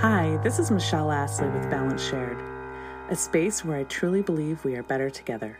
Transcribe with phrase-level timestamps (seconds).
[0.00, 2.38] Hi, this is Michelle Astley with Balance Shared,
[3.10, 5.58] a space where I truly believe we are better together.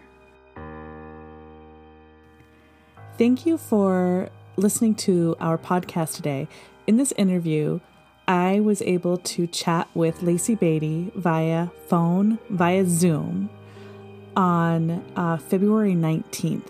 [3.18, 6.48] Thank you for listening to our podcast today.
[6.87, 7.80] In this interview,
[8.27, 13.50] I was able to chat with Lacey Beatty via phone, via Zoom
[14.36, 16.66] on uh, February 19th.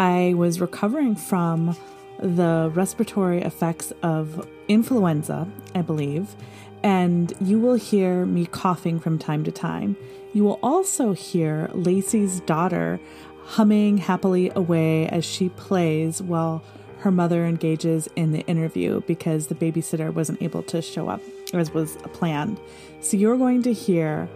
[0.00, 1.76] I was recovering from
[2.18, 6.34] the respiratory effects of influenza, I believe,
[6.84, 9.96] and you will hear me coughing from time to time.
[10.34, 13.00] You will also hear Lacey's daughter
[13.46, 16.62] humming happily away as she plays while
[16.98, 21.22] her mother engages in the interview because the babysitter wasn't able to show up
[21.54, 22.60] as was planned.
[23.00, 24.28] So you're going to hear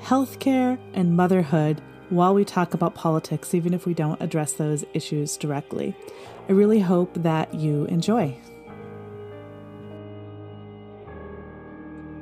[0.00, 5.36] healthcare and motherhood while we talk about politics, even if we don't address those issues
[5.36, 5.94] directly.
[6.48, 8.38] I really hope that you enjoy.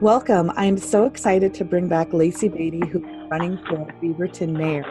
[0.03, 0.51] Welcome.
[0.57, 4.85] I'm so excited to bring back Lacey Beatty, who's running for Beaverton mayor.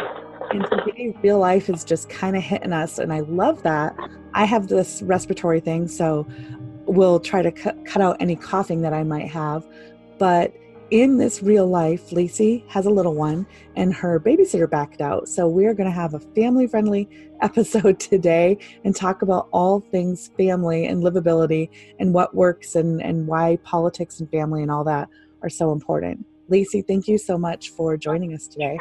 [0.51, 3.93] And today, real life is just kind of hitting us, and I love that.
[4.33, 6.25] I have this respiratory thing, so
[6.85, 9.67] we'll try to cut, cut out any coughing that I might have.
[10.17, 10.53] But
[10.91, 13.47] in this real life, Lacey has a little one
[13.77, 15.29] and her babysitter backed out.
[15.29, 17.09] So we're going to have a family friendly
[17.41, 21.69] episode today and talk about all things family and livability
[21.99, 25.07] and what works and, and why politics and family and all that
[25.41, 26.25] are so important.
[26.49, 28.77] Lacey, thank you so much for joining us today.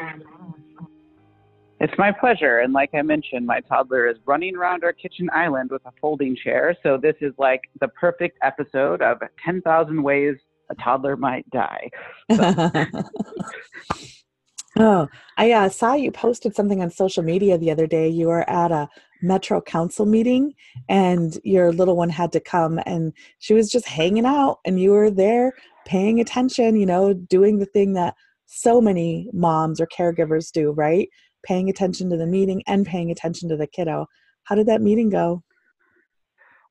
[1.79, 2.59] It's my pleasure.
[2.59, 6.35] And like I mentioned, my toddler is running around our kitchen island with a folding
[6.35, 6.77] chair.
[6.83, 10.35] So this is like the perfect episode of 10,000 Ways
[10.71, 11.89] a Toddler Might Die.
[14.77, 14.83] So.
[14.83, 18.07] oh, I uh, saw you posted something on social media the other day.
[18.07, 18.87] You were at a
[19.21, 20.53] Metro Council meeting
[20.87, 24.91] and your little one had to come and she was just hanging out and you
[24.91, 25.51] were there
[25.85, 31.09] paying attention, you know, doing the thing that so many moms or caregivers do, right?
[31.43, 34.07] paying attention to the meeting and paying attention to the kiddo.
[34.43, 35.43] How did that meeting go?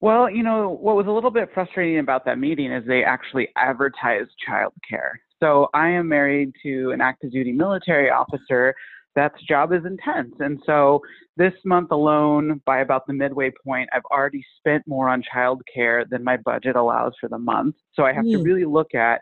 [0.00, 3.48] Well, you know, what was a little bit frustrating about that meeting is they actually
[3.56, 5.12] advertised childcare.
[5.40, 8.74] So I am married to an active duty military officer
[9.16, 10.34] that's job is intense.
[10.38, 11.00] And so
[11.36, 16.22] this month alone, by about the midway point, I've already spent more on childcare than
[16.22, 17.74] my budget allows for the month.
[17.94, 18.32] So I have mm.
[18.32, 19.20] to really look at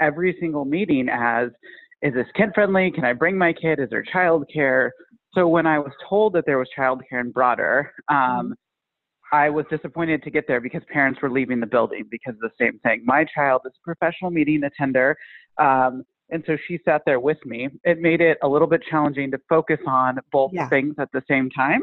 [0.00, 1.50] every single meeting as
[2.02, 2.90] is this kid friendly?
[2.90, 3.78] Can I bring my kid?
[3.78, 4.90] Is there childcare?
[5.34, 8.52] So when I was told that there was childcare in Broader, um, mm-hmm.
[9.32, 12.50] I was disappointed to get there because parents were leaving the building because of the
[12.60, 13.02] same thing.
[13.04, 15.16] My child is a professional meeting attender,
[15.58, 17.68] um, and so she sat there with me.
[17.84, 20.68] It made it a little bit challenging to focus on both yeah.
[20.68, 21.82] things at the same time.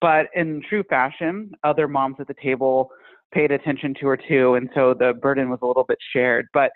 [0.00, 2.90] But in true fashion, other moms at the table
[3.32, 6.46] paid attention to her too, and so the burden was a little bit shared.
[6.52, 6.72] But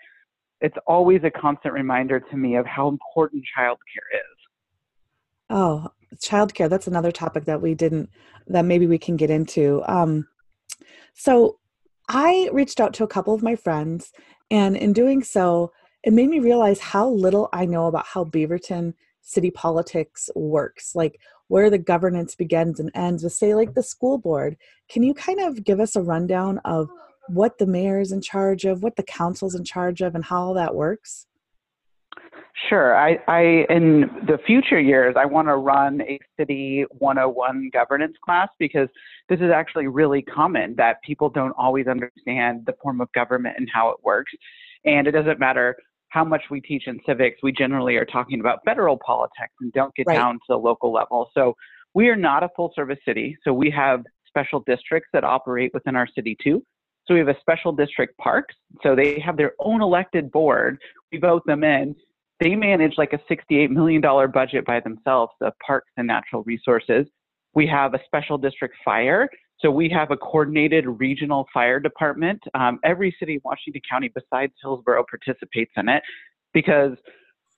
[0.61, 3.75] it's always a constant reminder to me of how important childcare
[4.13, 4.37] is.
[5.49, 6.69] Oh, childcare.
[6.69, 8.09] That's another topic that we didn't,
[8.47, 9.83] that maybe we can get into.
[9.87, 10.27] Um,
[11.13, 11.59] so
[12.09, 14.11] I reached out to a couple of my friends,
[14.49, 15.71] and in doing so,
[16.03, 21.19] it made me realize how little I know about how Beaverton city politics works, like
[21.49, 24.55] where the governance begins and ends with, say, like the school board.
[24.89, 26.89] Can you kind of give us a rundown of
[27.27, 30.43] what the mayor is in charge of, what the council's in charge of, and how
[30.43, 31.27] all that works?
[32.69, 32.97] Sure.
[32.97, 38.49] I, I in the future years, I want to run a city 101 governance class
[38.57, 38.89] because
[39.29, 43.69] this is actually really common that people don't always understand the form of government and
[43.71, 44.31] how it works.
[44.85, 45.75] And it doesn't matter
[46.09, 49.93] how much we teach in civics, we generally are talking about federal politics and don't
[49.95, 50.15] get right.
[50.15, 51.29] down to the local level.
[51.33, 51.53] So
[51.93, 53.37] we are not a full service city.
[53.43, 56.63] So we have special districts that operate within our city too.
[57.07, 58.55] So we have a special district parks.
[58.83, 60.77] So they have their own elected board.
[61.11, 61.95] We vote them in.
[62.39, 67.07] They manage like a $68 million budget by themselves, the parks and natural resources.
[67.55, 69.27] We have a special district fire.
[69.59, 72.39] So we have a coordinated regional fire department.
[72.53, 76.03] Um, every city in Washington County besides Hillsboro participates in it
[76.53, 76.91] because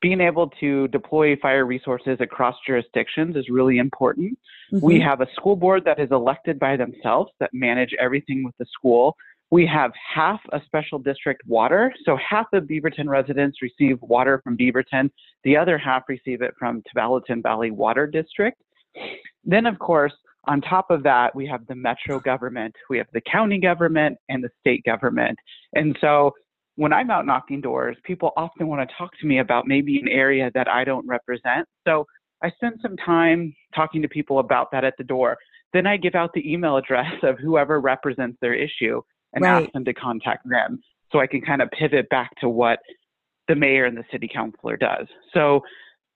[0.01, 4.37] being able to deploy fire resources across jurisdictions is really important.
[4.71, 4.85] Mm-hmm.
[4.85, 8.65] We have a school board that is elected by themselves that manage everything with the
[8.71, 9.15] school.
[9.51, 11.93] We have half a special district water.
[12.05, 15.09] So half of Beaverton residents receive water from Beaverton.
[15.43, 18.61] The other half receive it from Tualatin Valley Water District.
[19.43, 20.13] Then, of course,
[20.45, 24.43] on top of that, we have the metro government, we have the county government, and
[24.43, 25.37] the state government.
[25.73, 26.31] And so
[26.75, 30.07] when I'm out knocking doors, people often want to talk to me about maybe an
[30.07, 31.67] area that I don't represent.
[31.85, 32.05] So
[32.41, 35.37] I spend some time talking to people about that at the door.
[35.73, 39.01] Then I give out the email address of whoever represents their issue
[39.33, 39.63] and right.
[39.63, 40.81] ask them to contact them
[41.11, 42.79] so I can kind of pivot back to what
[43.47, 45.07] the mayor and the city councilor does.
[45.33, 45.61] So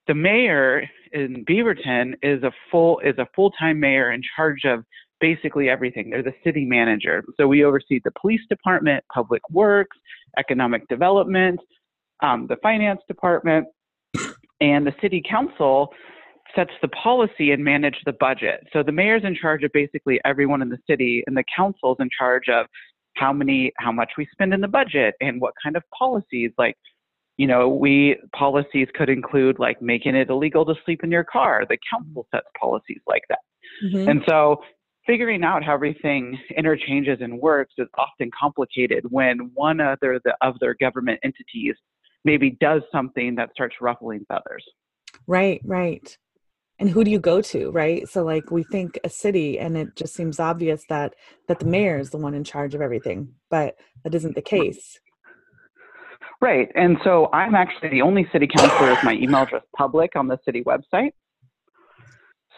[0.06, 4.84] the mayor in Beaverton is a full is a full-time mayor in charge of
[5.20, 6.10] basically everything.
[6.10, 7.24] They're the city manager.
[7.38, 9.96] So we oversee the police department, public works,
[10.38, 11.60] economic development,
[12.22, 13.66] um, the finance department,
[14.60, 15.92] and the city council
[16.54, 18.66] sets the policy and manage the budget.
[18.72, 22.08] So the mayor's in charge of basically everyone in the city, and the council's in
[22.16, 22.66] charge of
[23.16, 26.50] how many, how much we spend in the budget and what kind of policies.
[26.58, 26.76] Like,
[27.36, 31.64] you know, we policies could include like making it illegal to sleep in your car.
[31.68, 33.40] The council sets policies like that.
[33.84, 34.08] Mm-hmm.
[34.08, 34.62] And so
[35.06, 40.58] figuring out how everything interchanges and works is often complicated when one other the, of
[40.60, 41.74] their government entities
[42.24, 44.64] maybe does something that starts ruffling feathers.
[45.26, 46.16] Right, right.
[46.84, 48.06] And who do you go to, right?
[48.06, 51.14] So like we think a city and it just seems obvious that
[51.48, 55.00] that the mayor is the one in charge of everything, but that isn't the case.
[56.42, 56.68] Right.
[56.74, 60.38] And so I'm actually the only city councilor with my email address public on the
[60.44, 61.12] city website.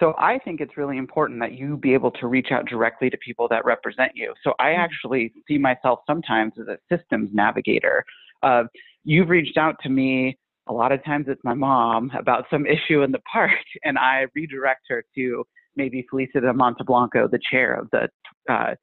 [0.00, 3.16] So I think it's really important that you be able to reach out directly to
[3.18, 4.34] people that represent you.
[4.42, 4.78] So I mm.
[4.78, 8.04] actually see myself sometimes as a systems navigator.
[8.42, 8.64] Uh,
[9.04, 10.36] you've reached out to me
[10.68, 13.50] a lot of times it's my mom about some issue in the park
[13.84, 15.44] and I redirect her to
[15.76, 18.08] maybe Felicita Monteblanco, the chair of the
[18.52, 18.74] uh,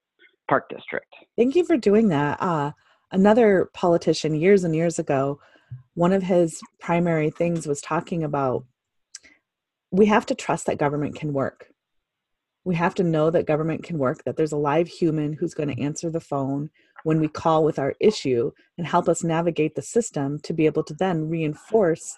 [0.48, 1.08] park district.
[1.38, 2.42] Thank you for doing that.
[2.42, 2.72] Uh,
[3.12, 5.40] another politician years and years ago,
[5.96, 8.66] one of his primary things was talking about
[9.92, 11.68] we have to trust that government can work.
[12.64, 15.70] We have to know that government can work, that there's a live human who's going
[15.70, 16.70] to answer the phone
[17.04, 20.84] when we call with our issue and help us navigate the system to be able
[20.84, 22.16] to then reinforce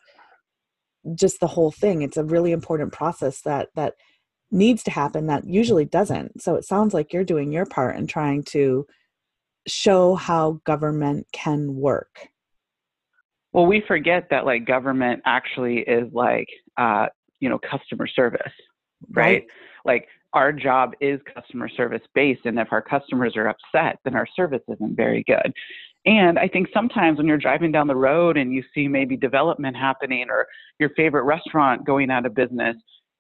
[1.16, 2.02] just the whole thing.
[2.02, 3.94] It's a really important process that that
[4.52, 6.42] needs to happen that usually doesn't.
[6.42, 8.86] So it sounds like you're doing your part in trying to
[9.68, 12.30] show how government can work.
[13.54, 16.48] Well, we forget that like government actually is like
[16.78, 17.08] uh,
[17.40, 18.52] you know customer service
[19.12, 19.24] right?
[19.24, 19.44] right?
[19.86, 24.28] Like our job is customer service based, and if our customers are upset, then our
[24.36, 25.52] service isn't very good.
[26.06, 29.76] And I think sometimes when you're driving down the road and you see maybe development
[29.76, 30.46] happening or
[30.80, 32.76] your favorite restaurant going out of business,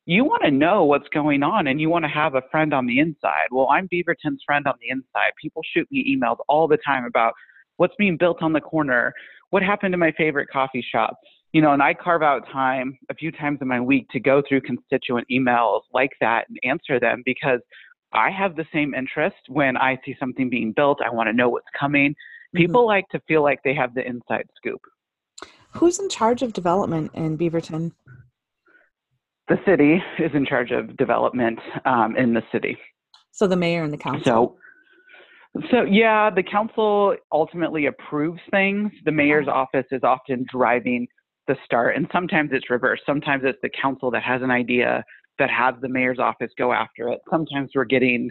[0.06, 2.85] you want to know what's going on and you want to have a friend on
[2.85, 3.47] the inside.
[3.50, 5.31] Well, I'm Beaverton's friend on the inside.
[5.41, 7.33] People shoot me emails all the time about
[7.77, 9.13] what's being built on the corner,
[9.50, 11.18] what happened to my favorite coffee shop
[11.56, 14.44] you know, and I carve out time a few times in my week to go
[14.46, 17.62] through constituent emails like that and answer them because
[18.12, 21.00] I have the same interest when I see something being built.
[21.02, 22.12] I want to know what's coming.
[22.12, 22.57] Mm-hmm.
[22.57, 24.81] People like to feel like they have the inside scoop.
[25.69, 27.94] Who's in charge of development in Beaverton?
[29.48, 32.78] The city is in charge of development um, in the city.
[33.31, 34.24] So the mayor and the council.
[34.25, 34.57] So
[35.72, 38.92] so yeah, the council ultimately approves things.
[39.06, 41.07] The mayor's office is often driving
[41.47, 41.95] the start.
[41.95, 43.03] And sometimes it's reversed.
[43.06, 45.03] Sometimes it's the council that has an idea
[45.38, 47.19] that has the mayor's office go after it.
[47.30, 48.30] Sometimes we're getting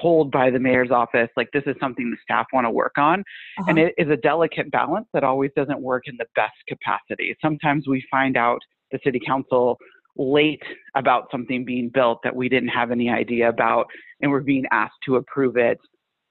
[0.00, 3.20] told by the mayor's office, like, this is something the staff want to work on.
[3.20, 3.64] Uh-huh.
[3.68, 7.36] And it is a delicate balance that always doesn't work in the best capacity.
[7.40, 8.58] Sometimes we find out
[8.90, 9.78] the city council
[10.16, 10.62] late
[10.94, 13.86] about something being built that we didn't have any idea about,
[14.20, 15.78] and we're being asked to approve it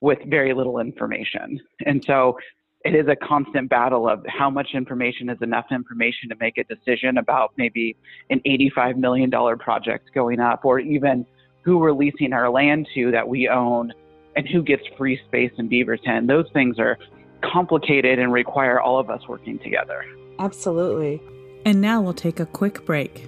[0.02, 1.60] with very little information.
[1.86, 2.38] And so
[2.86, 6.64] it is a constant battle of how much information is enough information to make a
[6.66, 7.98] decision about maybe
[8.30, 11.26] an $85 million project going up or even
[11.64, 13.92] who we're leasing our land to that we own
[14.36, 16.28] and who gets free space in Beaverton.
[16.28, 17.00] Those things are
[17.42, 20.06] complicated and require all of us working together.
[20.38, 21.20] Absolutely.
[21.66, 23.28] And now we'll take a quick break.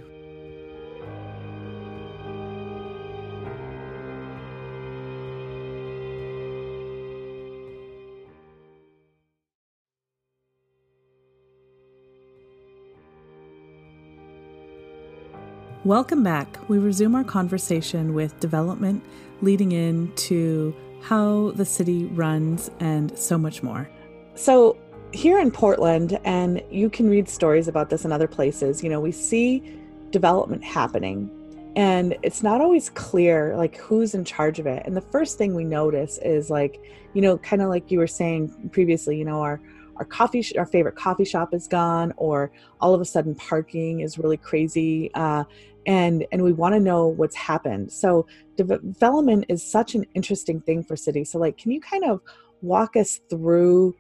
[15.88, 16.60] Welcome back.
[16.67, 19.01] We resume our conversation with development
[19.41, 23.89] leading into how the city runs and so much more.
[24.36, 24.77] So,
[25.13, 29.00] here in Portland, and you can read stories about this in other places, you know,
[29.00, 29.63] we see
[30.10, 31.32] development happening
[31.77, 34.84] and it's not always clear like who's in charge of it.
[34.86, 36.82] And the first thing we notice is like,
[37.13, 39.62] you know, kind of like you were saying previously, you know, our
[39.96, 44.01] our coffee sh- our favorite coffee shop is gone or all of a sudden parking
[44.01, 45.44] is really crazy uh,
[45.88, 47.91] and and we want to know what's happened.
[47.91, 48.27] So
[48.58, 52.20] development is such an interesting thing for cities so like can you kind of
[52.62, 53.96] walk us through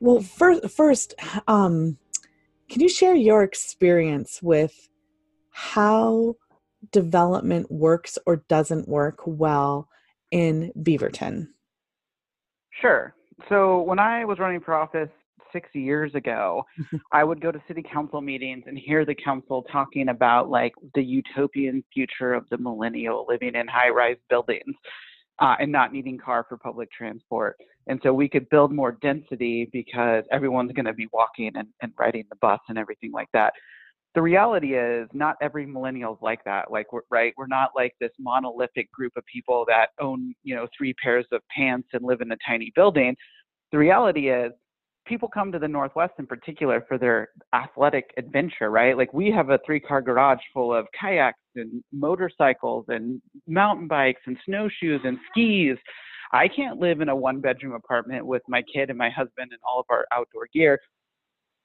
[0.00, 1.14] well first first
[1.48, 1.96] um
[2.68, 4.88] can you share your experience with
[5.50, 6.36] how
[6.92, 9.88] development works or doesn't work well
[10.30, 11.48] in beaverton?
[12.80, 13.14] Sure.
[13.48, 15.10] So when i was running for office
[15.56, 16.62] six years ago,
[17.12, 21.02] I would go to city council meetings and hear the council talking about like the
[21.02, 24.74] utopian future of the millennial living in high rise buildings
[25.38, 27.56] uh, and not needing car for public transport.
[27.86, 31.92] And so we could build more density because everyone's going to be walking and, and
[31.98, 33.54] riding the bus and everything like that.
[34.14, 37.32] The reality is not every millennial is like that like we're, right?
[37.38, 41.40] We're not like this monolithic group of people that own you know three pairs of
[41.54, 43.14] pants and live in a tiny building.
[43.72, 44.52] The reality is
[45.06, 49.50] people come to the northwest in particular for their athletic adventure right like we have
[49.50, 55.18] a three car garage full of kayaks and motorcycles and mountain bikes and snowshoes and
[55.30, 55.76] skis
[56.32, 59.60] i can't live in a one bedroom apartment with my kid and my husband and
[59.66, 60.78] all of our outdoor gear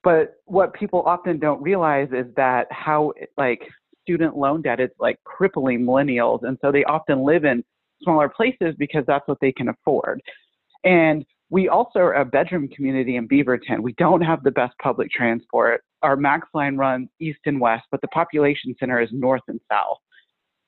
[0.03, 3.61] but what people often don't realize is that how like
[4.01, 6.39] student loan debt is like crippling millennials.
[6.43, 7.63] And so they often live in
[8.01, 10.21] smaller places because that's what they can afford.
[10.83, 13.81] And we also are a bedroom community in Beaverton.
[13.81, 15.81] We don't have the best public transport.
[16.01, 19.97] Our max line runs east and west, but the population center is north and south.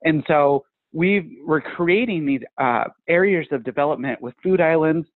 [0.03, 5.07] And so we we're creating these uh, areas of development with food islands.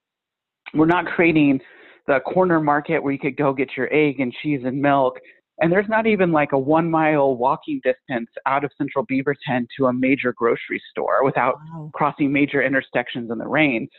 [0.73, 1.59] We're not creating
[2.07, 5.19] the corner market where you could go get your egg and cheese and milk.
[5.59, 9.87] And there's not even like a one mile walking distance out of central Beaverton to
[9.87, 11.91] a major grocery store without wow.
[11.93, 13.89] crossing major intersections in the rain.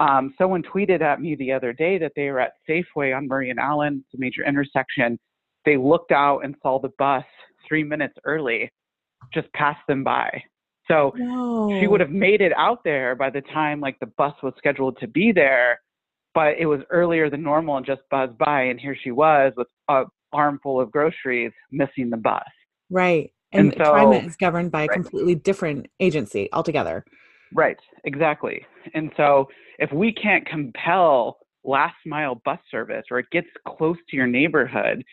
[0.00, 3.50] Um, someone tweeted at me the other day that they were at Safeway on Murray
[3.50, 5.18] and Allen, the major intersection.
[5.64, 7.24] They looked out and saw the bus
[7.66, 8.70] three minutes early,
[9.32, 10.42] just passed them by.
[10.88, 11.80] So Whoa.
[11.80, 14.98] she would have made it out there by the time like the bus was scheduled
[15.00, 15.78] to be there
[16.34, 19.68] but it was earlier than normal and just buzzed by and here she was with
[19.88, 22.42] a armful of groceries missing the bus
[22.90, 24.94] right and, and so, TriMet is governed by a right.
[24.94, 27.04] completely different agency altogether
[27.52, 29.46] right exactly and so
[29.78, 35.04] if we can't compel last mile bus service or it gets close to your neighborhood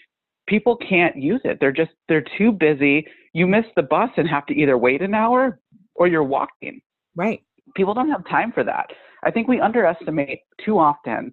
[0.51, 1.57] people can't use it.
[1.59, 3.07] They're just they're too busy.
[3.33, 5.59] You miss the bus and have to either wait an hour
[5.95, 6.81] or you're walking.
[7.15, 7.41] Right.
[7.75, 8.87] People don't have time for that.
[9.23, 11.31] I think we underestimate too often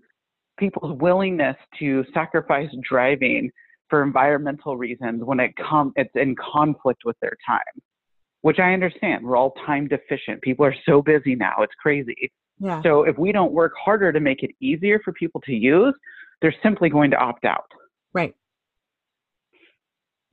[0.59, 3.51] people's willingness to sacrifice driving
[3.89, 7.59] for environmental reasons when it come it's in conflict with their time
[8.43, 12.31] which i understand we're all time deficient people are so busy now it's crazy
[12.61, 12.83] yeah.
[12.83, 15.95] so if we don't work harder to make it easier for people to use
[16.41, 17.71] they're simply going to opt out
[18.13, 18.35] right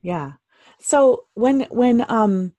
[0.02, 0.32] yeah
[0.80, 2.52] so when when um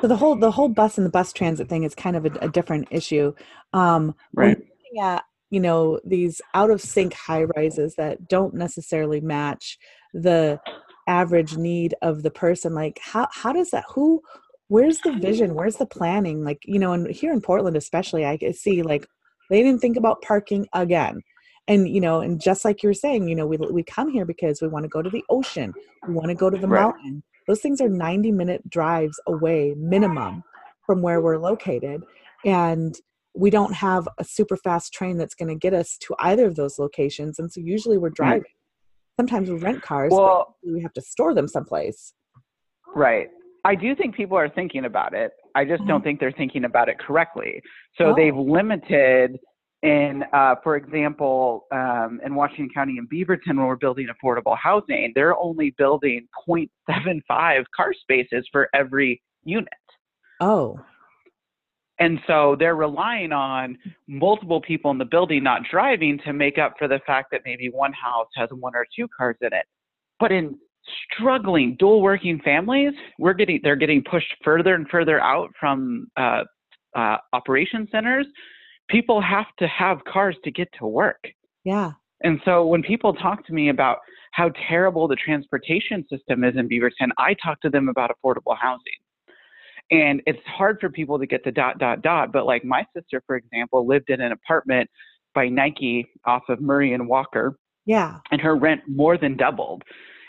[0.00, 2.30] so the whole the whole bus and the bus transit thing is kind of a,
[2.42, 3.34] a different issue.
[3.72, 4.56] Um, right.
[4.56, 9.78] Looking at you know these out of sync high rises that don't necessarily match
[10.14, 10.58] the
[11.06, 12.74] average need of the person.
[12.74, 14.22] Like how how does that who
[14.68, 15.54] where's the vision?
[15.54, 16.44] Where's the planning?
[16.44, 19.06] Like you know, and here in Portland especially, I see like
[19.50, 21.20] they didn't think about parking again
[21.68, 24.24] and you know and just like you were saying you know we, we come here
[24.24, 25.74] because we want to go to the ocean
[26.08, 26.80] we want to go to the right.
[26.80, 30.42] mountain those things are 90 minute drives away minimum
[30.86, 32.02] from where we're located.
[32.44, 32.96] And
[33.34, 36.56] we don't have a super fast train that's going to get us to either of
[36.56, 37.38] those locations.
[37.38, 38.14] And so usually we're hmm.
[38.14, 38.44] driving.
[39.20, 42.14] Sometimes we rent cars, well, we have to store them someplace.
[42.94, 43.28] Right.
[43.66, 45.32] I do think people are thinking about it.
[45.54, 46.04] I just don't mm-hmm.
[46.04, 47.60] think they're thinking about it correctly.
[47.96, 48.14] So oh.
[48.16, 49.38] they've limited
[49.82, 55.12] in, uh, for example, um, in Washington County in Beaverton, when we're building affordable housing,
[55.14, 59.68] they're only building 0.75 car spaces for every unit.
[60.40, 60.80] Oh.
[62.00, 63.78] And so they're relying on
[64.08, 67.68] multiple people in the building not driving to make up for the fact that maybe
[67.68, 69.66] one house has one or two cars in it.
[70.18, 70.58] But in
[71.14, 76.44] struggling dual working families, we're getting they're getting pushed further and further out from uh,
[76.96, 78.26] uh, operation centers
[78.90, 81.22] people have to have cars to get to work.
[81.64, 81.92] Yeah.
[82.22, 83.98] And so when people talk to me about
[84.32, 89.00] how terrible the transportation system is in Beaverton, I talk to them about affordable housing.
[89.90, 92.32] And it's hard for people to get the dot, dot, dot.
[92.32, 94.88] But like my sister, for example, lived in an apartment
[95.34, 97.56] by Nike off of Murray and Walker.
[97.86, 98.18] Yeah.
[98.30, 99.82] And her rent more than doubled.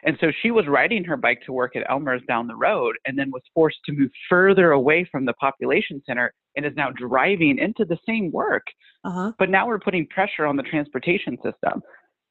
[0.04, 3.18] And so she was riding her bike to work at Elmer's down the road and
[3.18, 7.60] then was forced to move further away from the population center and is now driving
[7.60, 8.64] into the same work.
[9.04, 9.32] Uh-huh.
[9.38, 11.82] But now we're putting pressure on the transportation system.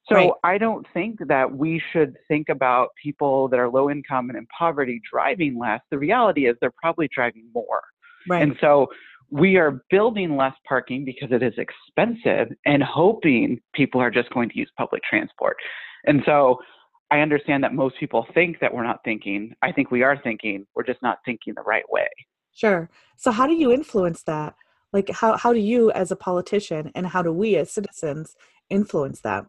[0.07, 0.31] So right.
[0.43, 4.47] I don't think that we should think about people that are low income and in
[4.47, 5.81] poverty driving less.
[5.91, 7.81] The reality is they're probably driving more.
[8.27, 8.41] Right.
[8.41, 8.87] And so
[9.29, 14.49] we are building less parking because it is expensive and hoping people are just going
[14.49, 15.55] to use public transport.
[16.05, 16.57] And so
[17.11, 19.53] I understand that most people think that we're not thinking.
[19.61, 20.65] I think we are thinking.
[20.75, 22.07] We're just not thinking the right way.
[22.53, 22.89] Sure.
[23.17, 24.55] So how do you influence that?
[24.91, 28.35] Like how how do you as a politician and how do we as citizens
[28.69, 29.45] influence that?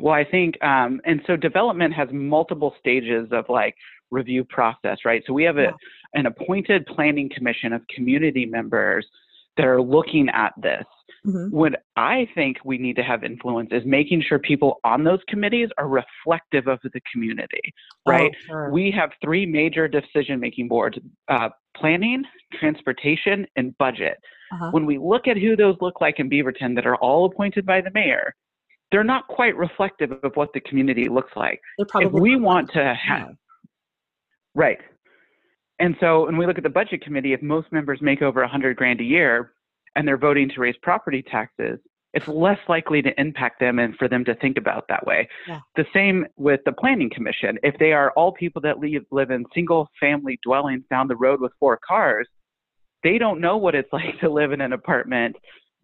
[0.00, 3.74] Well, I think, um, and so development has multiple stages of like
[4.10, 5.22] review process, right?
[5.26, 5.72] So we have a,
[6.14, 9.06] an appointed planning commission of community members
[9.56, 10.84] that are looking at this.
[11.26, 11.56] Mm-hmm.
[11.56, 15.68] What I think we need to have influence is making sure people on those committees
[15.76, 17.74] are reflective of the community,
[18.06, 18.30] oh, right?
[18.32, 18.70] Oh, sure.
[18.70, 22.22] We have three major decision making boards uh, planning,
[22.60, 24.18] transportation, and budget.
[24.52, 24.70] Uh-huh.
[24.70, 27.80] When we look at who those look like in Beaverton that are all appointed by
[27.80, 28.34] the mayor,
[28.90, 31.60] they're not quite reflective of what the community looks like.
[31.78, 33.34] if we want to have,
[34.54, 34.78] right.
[35.78, 38.76] And so when we look at the budget committee, if most members make over 100
[38.76, 39.52] grand a year
[39.94, 41.78] and they're voting to raise property taxes,
[42.14, 45.28] it's less likely to impact them and for them to think about that way.
[45.46, 45.60] Yeah.
[45.76, 47.58] The same with the planning commission.
[47.62, 51.42] If they are all people that live, live in single family dwellings down the road
[51.42, 52.26] with four cars,
[53.02, 55.36] they don't know what it's like to live in an apartment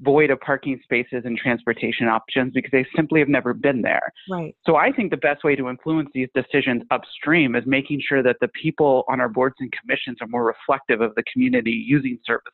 [0.03, 4.13] void of parking spaces and transportation options because they simply have never been there.
[4.29, 4.55] Right.
[4.67, 8.37] So I think the best way to influence these decisions upstream is making sure that
[8.41, 12.53] the people on our boards and commissions are more reflective of the community using services.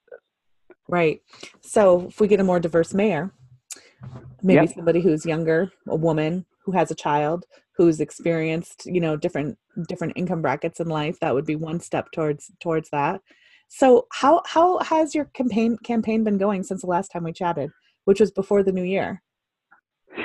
[0.89, 1.21] Right.
[1.61, 3.33] So if we get a more diverse mayor,
[4.43, 4.75] maybe yep.
[4.75, 7.45] somebody who's younger, a woman who has a child,
[7.77, 12.11] who's experienced, you know, different different income brackets in life, that would be one step
[12.13, 13.21] towards towards that.
[13.69, 17.71] So how how has your campaign campaign been going since the last time we chatted,
[18.05, 19.23] which was before the new year?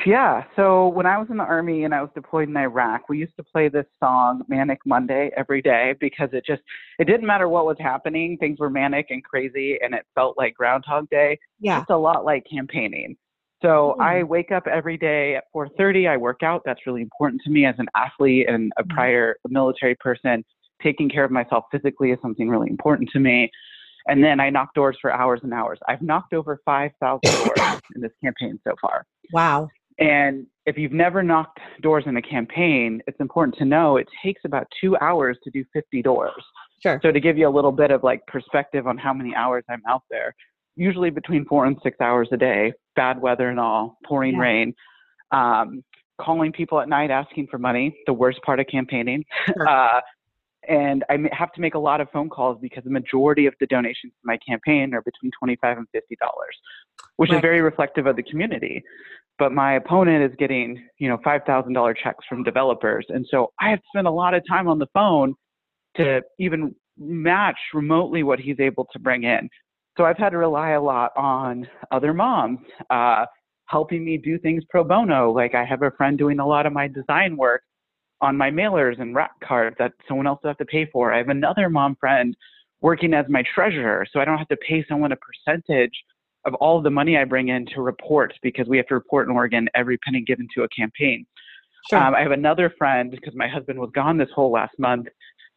[0.05, 0.43] Yeah.
[0.55, 3.35] So when I was in the army and I was deployed in Iraq, we used
[3.37, 6.61] to play this song Manic Monday every day because it just
[6.99, 10.55] it didn't matter what was happening, things were manic and crazy and it felt like
[10.55, 11.37] Groundhog Day.
[11.59, 11.81] Yeah.
[11.81, 13.17] It's a lot like campaigning.
[13.61, 14.03] So mm.
[14.03, 16.09] I wake up every day at 4:30.
[16.09, 16.63] I work out.
[16.65, 18.95] That's really important to me as an athlete and a mm-hmm.
[18.95, 20.43] prior military person
[20.83, 23.49] taking care of myself physically is something really important to me.
[24.07, 25.79] And then I knock doors for hours and hours.
[25.87, 29.05] I've knocked over 5,000 doors in this campaign so far.
[29.31, 29.69] Wow.
[29.99, 34.41] And if you've never knocked doors in a campaign, it's important to know it takes
[34.43, 36.31] about two hours to do 50 doors.
[36.81, 36.99] Sure.
[37.01, 39.81] So to give you a little bit of like perspective on how many hours I'm
[39.87, 40.35] out there,
[40.75, 44.41] usually between four and six hours a day, bad weather and all, pouring yeah.
[44.41, 44.73] rain,
[45.31, 45.83] um,
[46.19, 49.67] calling people at night asking for money, the worst part of campaigning, sure.
[49.67, 50.01] uh,
[50.67, 53.67] and I have to make a lot of phone calls because the majority of the
[53.67, 56.57] donations to my campaign are between 25 and 50 dollars,
[57.17, 57.37] which right.
[57.37, 58.83] is very reflective of the community.
[59.39, 63.51] But my opponent is getting, you know, five thousand dollar checks from developers, and so
[63.59, 65.35] I have to spend a lot of time on the phone
[65.97, 69.49] to even match remotely what he's able to bring in.
[69.97, 73.25] So I've had to rely a lot on other moms uh,
[73.67, 75.31] helping me do things pro bono.
[75.31, 77.61] Like I have a friend doing a lot of my design work
[78.21, 81.13] on my mailers and rack cards that someone else will have to pay for.
[81.13, 82.35] I have another mom friend
[82.81, 85.93] working as my treasurer, so I don't have to pay someone a percentage
[86.45, 89.35] of all the money I bring in to report because we have to report in
[89.35, 91.25] Oregon every penny given to a campaign.
[91.89, 91.99] Sure.
[91.99, 95.07] Um, I have another friend because my husband was gone this whole last month.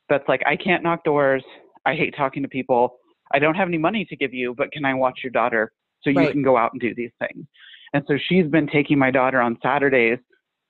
[0.09, 1.43] That's like, I can't knock doors.
[1.85, 2.99] I hate talking to people.
[3.33, 6.11] I don't have any money to give you, but can I watch your daughter so
[6.11, 6.33] you right.
[6.33, 7.45] can go out and do these things?
[7.93, 10.19] And so she's been taking my daughter on Saturdays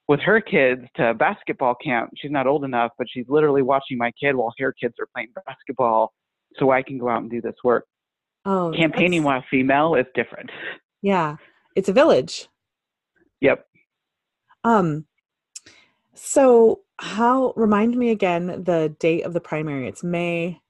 [0.09, 2.11] with her kids to basketball camp.
[2.17, 5.29] She's not old enough, but she's literally watching my kid while her kids are playing
[5.47, 6.13] basketball
[6.59, 7.85] so I can go out and do this work.
[8.45, 10.51] Oh, campaigning while female is different.
[11.03, 11.37] Yeah.
[11.75, 12.49] It's a village.
[13.41, 13.67] Yep.
[14.63, 15.07] Um
[16.15, 19.89] so how remind me again the date of the primary.
[19.89, 20.61] It's May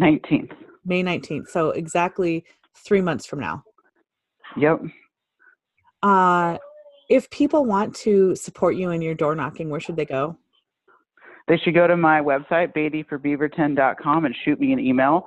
[0.00, 0.52] 19th.
[0.84, 1.48] May 19th.
[1.48, 2.44] So exactly
[2.76, 3.64] 3 months from now.
[4.56, 4.82] Yep.
[6.02, 6.58] Uh
[7.08, 10.36] if people want to support you in your door knocking, where should they go?
[11.48, 15.26] They should go to my website, beattyforbeaverton.com, and shoot me an email.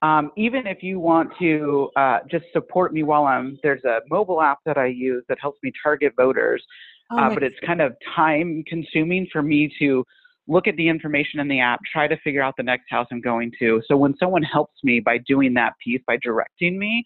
[0.00, 4.40] Um, even if you want to uh, just support me while I'm there's a mobile
[4.40, 6.64] app that I use that helps me target voters,
[7.10, 10.04] oh, uh, but it's kind of time consuming for me to
[10.46, 13.20] look at the information in the app, try to figure out the next house I'm
[13.20, 13.82] going to.
[13.86, 17.04] So when someone helps me by doing that piece, by directing me,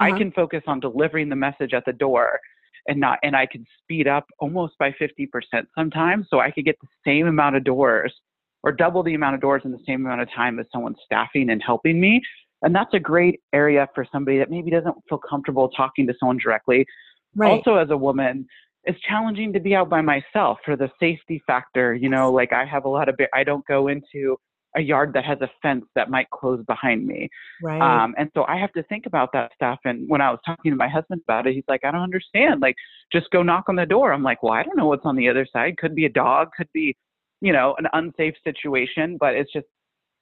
[0.00, 0.12] uh-huh.
[0.12, 2.40] I can focus on delivering the message at the door
[2.88, 5.28] and not and I could speed up almost by 50%
[5.76, 8.12] sometimes so I could get the same amount of doors
[8.62, 11.50] or double the amount of doors in the same amount of time as someone staffing
[11.50, 12.20] and helping me.
[12.62, 16.38] And that's a great area for somebody that maybe doesn't feel comfortable talking to someone
[16.42, 16.84] directly.
[17.34, 17.50] Right.
[17.50, 18.46] Also as a woman,
[18.84, 22.64] it's challenging to be out by myself for the safety factor, you know, like I
[22.64, 24.38] have a lot of I don't go into
[24.76, 27.28] a yard that has a fence that might close behind me.
[27.62, 27.80] Right.
[27.80, 29.78] Um, and so I have to think about that stuff.
[29.84, 32.60] And when I was talking to my husband about it, he's like, I don't understand.
[32.60, 32.76] Like,
[33.12, 34.12] just go knock on the door.
[34.12, 35.76] I'm like, well, I don't know what's on the other side.
[35.76, 36.96] Could be a dog, could be,
[37.40, 39.16] you know, an unsafe situation.
[39.18, 39.66] But it's just,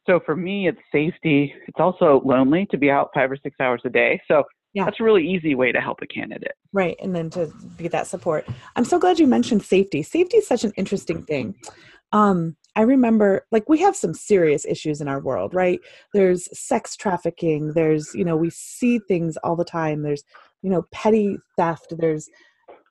[0.07, 1.55] so for me, it's safety.
[1.67, 4.21] It's also lonely to be out five or six hours a day.
[4.29, 4.85] So Yeah.
[4.85, 6.55] That's a really easy way to help a candidate.
[6.73, 6.97] Right.
[7.03, 8.47] And then to be that support.
[8.77, 10.03] I'm so glad you mentioned safety.
[10.03, 11.55] Safety is such an interesting thing.
[12.13, 15.81] Um, I remember like we have some serious issues in our world, right?
[16.15, 20.03] There's sex trafficking, there's, you know, we see things all the time.
[20.03, 20.23] There's,
[20.63, 22.29] you know, petty theft, there's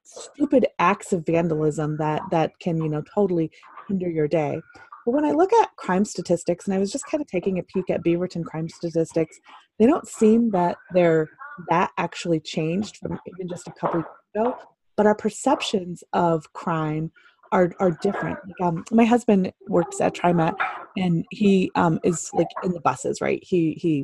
[0.04, 3.52] stupid acts of vandalism that that can, you know, totally
[3.88, 4.62] hinder your day.
[5.06, 7.64] But when I look at crime statistics, and I was just kind of taking a
[7.64, 9.40] peek at Beaverton crime statistics,
[9.80, 11.30] they don't seem that they're
[11.70, 14.58] that actually changed from even just a couple years ago.
[14.96, 17.12] But our perceptions of crime
[17.52, 18.38] are are different.
[18.48, 20.56] Like, um, my husband works at TriMet,
[20.98, 23.44] and he um, is like in the buses, right?
[23.44, 24.04] He he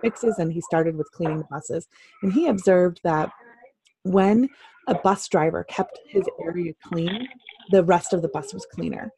[0.00, 1.88] fixes and he started with cleaning the buses,
[2.22, 3.30] and he observed that
[4.02, 4.48] when
[4.86, 7.28] a bus driver kept his area clean,
[7.70, 9.10] the rest of the bus was cleaner.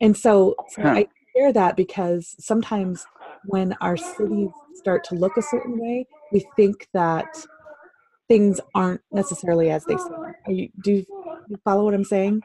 [0.00, 0.88] And so, so huh.
[0.90, 3.06] I share that because sometimes
[3.46, 7.26] when our cities start to look a certain way, we think that
[8.28, 10.34] things aren't necessarily as they seem.
[10.46, 11.04] You, do
[11.48, 12.42] you follow what I'm saying?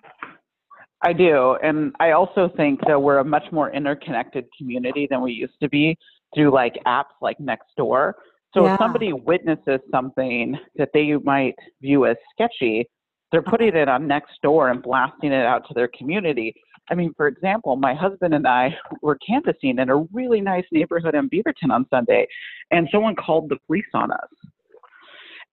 [1.03, 1.57] I do.
[1.61, 5.69] And I also think that we're a much more interconnected community than we used to
[5.69, 5.97] be
[6.33, 8.13] through like apps like Nextdoor.
[8.53, 8.73] So yeah.
[8.73, 12.87] if somebody witnesses something that they might view as sketchy,
[13.31, 16.53] they're putting it on Nextdoor and blasting it out to their community.
[16.89, 21.15] I mean, for example, my husband and I were canvassing in a really nice neighborhood
[21.15, 22.27] in Beaverton on Sunday,
[22.71, 24.29] and someone called the police on us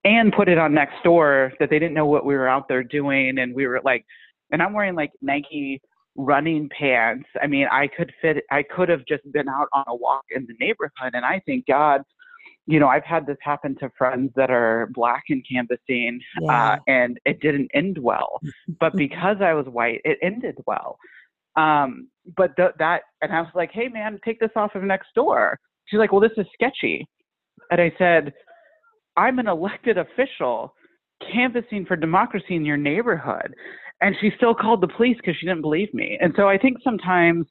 [0.04, 3.38] and put it on Nextdoor that they didn't know what we were out there doing,
[3.38, 4.04] and we were like,
[4.52, 5.80] and I'm wearing like Nike
[6.16, 7.28] running pants.
[7.40, 8.44] I mean, I could fit.
[8.50, 11.66] I could have just been out on a walk in the neighborhood, and I think
[11.66, 12.02] God
[12.66, 16.72] you know, I've had this happen to friends that are black and canvassing, uh, yeah.
[16.72, 18.40] uh, and it didn't end well.
[18.78, 20.96] but because I was white, it ended well.
[21.56, 25.56] Um, but th- that, and I was like, hey, man, take this off of Nextdoor.
[25.86, 27.08] She's like, well, this is sketchy.
[27.72, 28.32] And I said,
[29.16, 30.72] I'm an elected official
[31.32, 33.52] canvassing for democracy in your neighborhood.
[34.00, 36.18] And she still called the police because she didn't believe me.
[36.20, 37.46] And so I think sometimes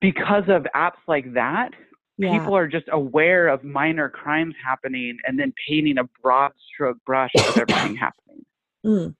[0.00, 1.70] because of apps like that,
[2.16, 2.36] yeah.
[2.36, 7.30] people are just aware of minor crimes happening and then painting a broad stroke brush
[7.38, 8.44] of everything happening.
[8.84, 9.14] Mm.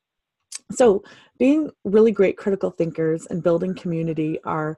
[0.72, 1.02] So,
[1.38, 4.76] being really great critical thinkers and building community are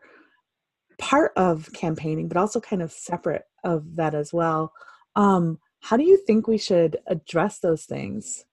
[0.98, 4.72] part of campaigning, but also kind of separate of that as well.
[5.16, 8.44] Um, how do you think we should address those things?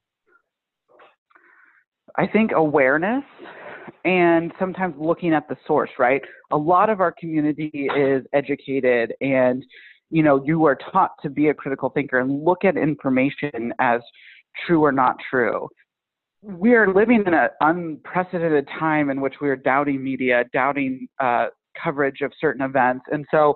[2.17, 3.23] I think awareness
[4.05, 6.21] and sometimes looking at the source, right?
[6.51, 9.63] A lot of our community is educated and
[10.09, 14.01] you know, you are taught to be a critical thinker and look at information as
[14.65, 15.67] true or not true.
[16.41, 21.47] We are living in an unprecedented time in which we are doubting media, doubting uh,
[21.81, 23.05] coverage of certain events.
[23.11, 23.55] And so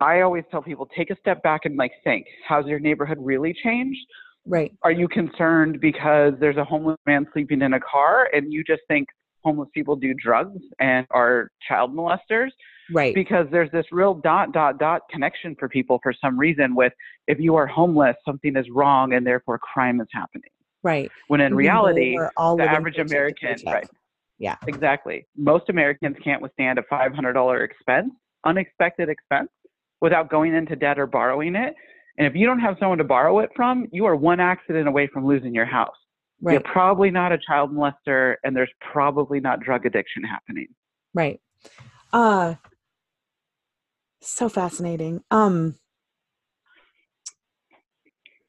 [0.00, 3.54] I always tell people take a step back and like think, how's your neighborhood really
[3.62, 4.00] changed?
[4.46, 4.72] Right.
[4.82, 8.82] Are you concerned because there's a homeless man sleeping in a car and you just
[8.88, 9.08] think
[9.44, 12.50] homeless people do drugs and are child molesters.
[12.92, 13.14] Right.
[13.14, 16.92] Because there's this real dot, dot, dot connection for people for some reason with
[17.26, 20.50] if you are homeless, something is wrong and therefore crime is happening.
[20.82, 21.10] Right.
[21.28, 23.88] When in reality, the average American, right.
[24.38, 24.56] Yeah.
[24.66, 25.26] Exactly.
[25.36, 28.10] Most Americans can't withstand a $500 expense,
[28.44, 29.48] unexpected expense,
[30.00, 31.74] without going into debt or borrowing it.
[32.18, 35.06] And if you don't have someone to borrow it from, you are one accident away
[35.06, 35.96] from losing your house.
[36.40, 36.54] Right.
[36.54, 40.68] You're probably not a child molester, and there's probably not drug addiction happening.
[41.14, 41.40] Right.
[42.12, 42.56] Uh,
[44.20, 45.22] so fascinating.
[45.30, 45.76] Um,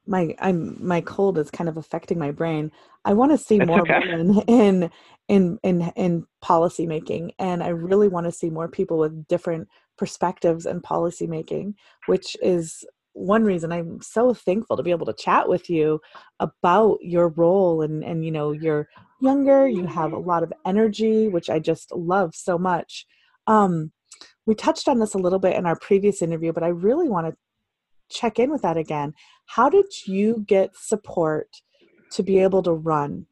[0.05, 2.71] my I'm my cold is kind of affecting my brain.
[3.05, 3.99] I want to see That's more okay.
[3.99, 4.91] women in
[5.27, 9.69] in in in policy making, and I really want to see more people with different
[9.97, 11.75] perspectives and policy making,
[12.07, 15.99] which is one reason i'm so thankful to be able to chat with you
[16.39, 18.87] about your role and and you know you're
[19.21, 23.05] younger you have a lot of energy which i just love so much.
[23.47, 23.91] Um
[24.45, 27.27] we touched on this a little bit in our previous interview but i really want
[27.27, 27.35] to
[28.09, 29.13] check in with that again.
[29.45, 31.47] How did you get support
[32.11, 33.25] to be able to run?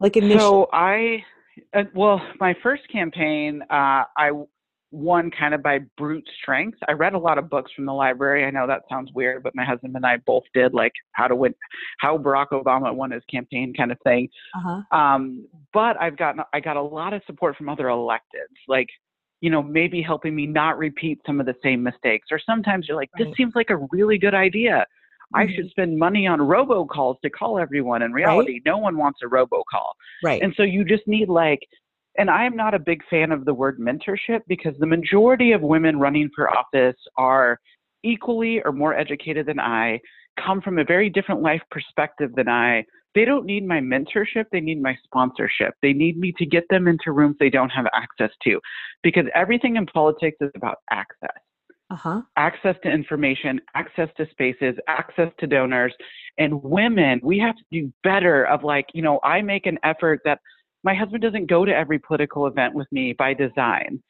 [0.00, 1.24] Like initially so i
[1.74, 4.30] uh, well my first campaign uh, i
[4.92, 6.78] won kind of by brute strength.
[6.88, 8.44] I read a lot of books from the library.
[8.44, 11.34] I know that sounds weird, but my husband and I both did like how to
[11.34, 11.54] win,
[11.98, 14.28] how Barack Obama won his campaign kind of thing.
[14.54, 14.96] Uh-huh.
[14.96, 18.20] Um, but I've gotten, I got a lot of support from other electeds,
[18.68, 18.88] like,
[19.40, 22.28] you know, maybe helping me not repeat some of the same mistakes.
[22.30, 23.36] Or sometimes you're like, this right.
[23.36, 24.86] seems like a really good idea.
[25.34, 25.50] Mm-hmm.
[25.50, 28.02] I should spend money on robocalls to call everyone.
[28.02, 28.62] In reality, right?
[28.66, 29.92] no one wants a robocall.
[30.22, 30.42] Right.
[30.42, 31.60] And so you just need like
[32.18, 35.62] and I am not a big fan of the word mentorship because the majority of
[35.62, 37.58] women running for office are
[38.04, 40.00] equally or more educated than I,
[40.42, 44.60] come from a very different life perspective than I, they don't need my mentorship, they
[44.60, 45.74] need my sponsorship.
[45.82, 48.58] They need me to get them into rooms they don't have access to
[49.02, 51.36] because everything in politics is about access.
[51.90, 52.22] Uh-huh.
[52.36, 55.92] Access to information, access to spaces, access to donors.
[56.38, 60.20] And women, we have to do better of like, you know, I make an effort
[60.24, 60.38] that
[60.84, 64.02] my husband doesn't go to every political event with me by design.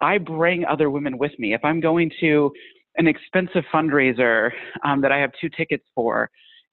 [0.00, 1.54] I bring other women with me.
[1.54, 2.50] If I'm going to
[2.96, 4.50] an expensive fundraiser
[4.84, 6.30] um, that I have two tickets for,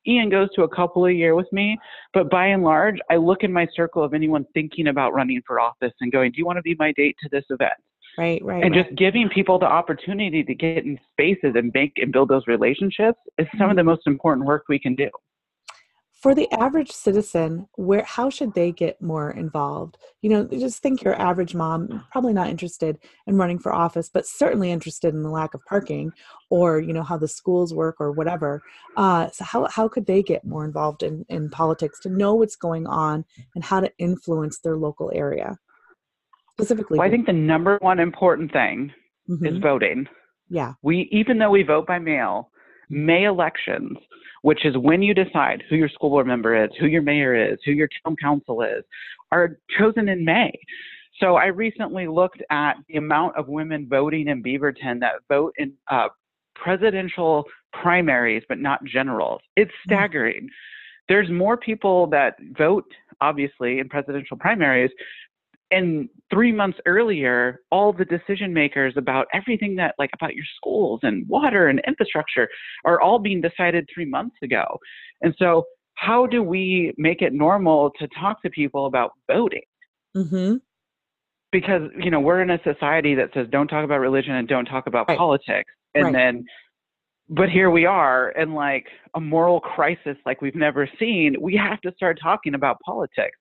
[0.08, 1.78] Ian goes to a couple a year with me,
[2.14, 5.60] but by and large, I look in my circle of anyone thinking about running for
[5.60, 7.74] office and going, Do you want to be my date to this event?
[8.18, 8.64] Right, right.
[8.64, 8.86] And right.
[8.86, 13.20] just giving people the opportunity to get in spaces and make and build those relationships
[13.38, 13.72] is some mm-hmm.
[13.72, 15.10] of the most important work we can do
[16.22, 19.98] for the average citizen where how should they get more involved?
[20.22, 24.26] You know just think your average mom probably not interested in running for office but
[24.26, 26.12] certainly interested in the lack of parking
[26.50, 28.62] or you know how the schools work or whatever
[28.96, 32.56] uh, so how, how could they get more involved in, in politics to know what's
[32.56, 33.24] going on
[33.56, 35.58] and how to influence their local area?
[36.54, 38.92] Specifically well, i think the number one important thing
[39.30, 39.46] mm-hmm.
[39.46, 40.08] is voting.
[40.50, 40.74] Yeah.
[40.82, 42.50] We even though we vote by mail
[42.90, 43.98] may elections
[44.42, 47.60] which is when you decide who your school board member is, who your mayor is,
[47.66, 48.84] who your town council is,
[49.32, 50.58] are chosen in May.
[51.20, 55.74] So I recently looked at the amount of women voting in Beaverton that vote in
[55.90, 56.10] uh,
[56.56, 59.42] presidential primaries, but not generals.
[59.56, 59.86] It's mm.
[59.86, 60.48] staggering.
[61.10, 62.86] There's more people that vote,
[63.22, 64.92] obviously, in presidential primaries,
[65.72, 71.00] and three months earlier, all the decision makers about everything that, like, about your schools
[71.04, 72.48] and water and infrastructure
[72.86, 74.80] are all being decided three months ago.
[75.22, 79.64] And so, how do we make it normal to talk to people about voting?
[80.16, 80.56] Mm-hmm.
[81.52, 84.66] Because, you know, we're in a society that says don't talk about religion and don't
[84.66, 85.18] talk about right.
[85.18, 85.72] politics.
[85.96, 86.14] And right.
[86.14, 86.46] then,
[87.30, 91.36] but here we are in like a moral crisis like we've never seen.
[91.42, 93.38] We have to start talking about politics.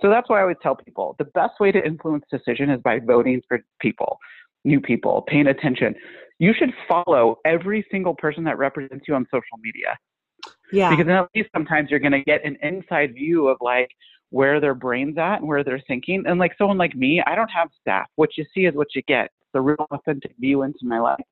[0.00, 2.98] So that's why I always tell people the best way to influence decision is by
[2.98, 4.18] voting for people,
[4.64, 5.94] new people, paying attention.
[6.38, 9.96] You should follow every single person that represents you on social media.
[10.72, 10.90] Yeah.
[10.90, 13.90] Because at least sometimes you're going to get an inside view of like
[14.30, 16.24] where their brain's at and where they're thinking.
[16.26, 18.08] And like someone like me, I don't have staff.
[18.16, 19.26] What you see is what you get.
[19.26, 21.24] It's a real authentic view into my life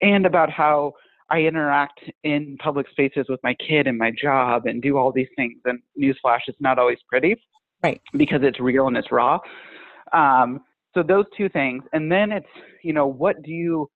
[0.00, 0.92] and about how
[1.28, 5.28] I interact in public spaces with my kid and my job and do all these
[5.34, 5.60] things.
[5.64, 7.34] And newsflash, it's not always pretty
[7.82, 8.00] right.
[8.16, 9.38] because it's real and it's raw.
[10.12, 10.60] Um,
[10.94, 11.84] so those two things.
[11.92, 12.46] And then it's
[12.82, 13.90] you know what do you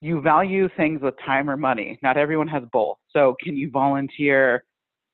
[0.00, 1.98] you value things with time or money.
[2.02, 2.98] Not everyone has both.
[3.10, 4.64] So can you volunteer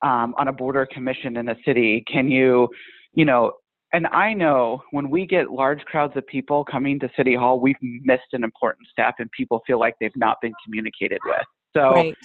[0.02, 2.04] um, on a border commission in a city?
[2.10, 2.68] Can you
[3.12, 3.52] you know
[3.92, 7.74] and i know when we get large crowds of people coming to city hall we've
[7.80, 11.44] missed an important step and people feel like they've not been communicated with.
[11.76, 12.16] So right.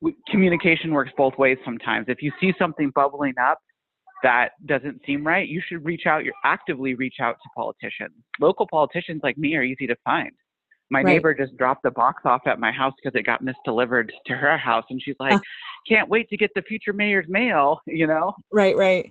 [0.00, 2.06] we, communication works both ways sometimes.
[2.08, 3.58] If you see something bubbling up
[4.24, 8.14] that doesn't seem right, you should reach out, you're actively reach out to politicians.
[8.40, 10.32] Local politicians like me are easy to find.
[10.90, 11.12] My right.
[11.12, 14.56] neighbor just dropped the box off at my house because it got misdelivered to her
[14.58, 14.84] house.
[14.90, 15.40] And she's like,
[15.88, 18.34] can't wait to get the future mayor's mail, you know?
[18.50, 19.10] Right, right.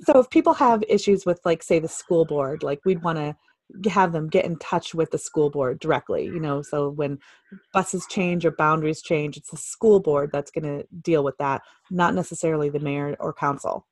[0.00, 3.36] So if people have issues with, like, say, the school board, like, we'd want to
[3.90, 7.18] have them get in touch with the school board directly you know so when
[7.74, 11.60] buses change or boundaries change it's the school board that's going to deal with that
[11.90, 13.86] not necessarily the mayor or council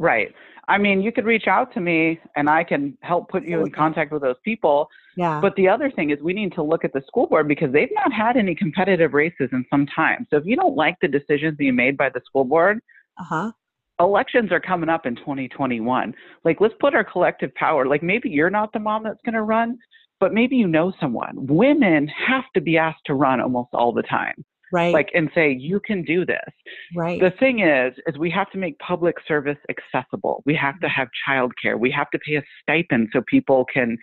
[0.00, 0.34] Right.
[0.66, 3.70] I mean, you could reach out to me and I can help put you in
[3.70, 4.88] contact with those people.
[5.14, 5.40] Yeah.
[5.40, 7.90] But the other thing is we need to look at the school board because they've
[7.92, 10.26] not had any competitive races in some time.
[10.30, 12.80] So if you don't like the decisions being made by the school board,
[13.20, 13.52] uh-huh.
[13.98, 16.14] Elections are coming up in 2021.
[16.42, 17.86] Like let's put our collective power.
[17.86, 19.76] Like maybe you're not the mom that's going to run,
[20.20, 21.46] but maybe you know someone.
[21.46, 24.92] Women have to be asked to run almost all the time right.
[24.92, 26.48] like and say you can do this.
[26.94, 27.20] Right.
[27.20, 30.42] The thing is is we have to make public service accessible.
[30.46, 31.78] We have to have childcare.
[31.78, 33.96] We have to pay a stipend so people can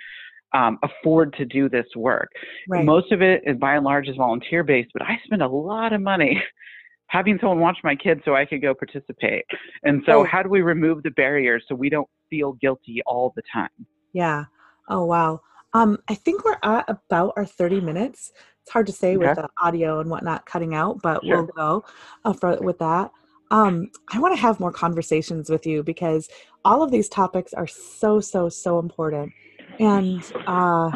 [0.53, 2.29] um, afford to do this work.
[2.69, 2.85] Right.
[2.85, 5.91] most of it is by and large is volunteer based but i spend a lot
[5.91, 6.41] of money
[7.07, 9.45] having someone watch my kids so i could go participate.
[9.83, 13.43] And so how do we remove the barriers so we don't feel guilty all the
[13.53, 13.69] time?
[14.13, 14.45] Yeah.
[14.89, 15.41] Oh wow.
[15.73, 18.31] Um, I think we're at about our 30 minutes.
[18.67, 19.27] It's hard to say okay.
[19.27, 21.37] with the audio and whatnot cutting out, but sure.
[21.37, 21.85] we'll go
[22.25, 23.13] uh, for, with that.
[23.49, 26.27] Um, I want to have more conversations with you because
[26.65, 29.31] all of these topics are so, so, so important.
[29.79, 30.91] And uh,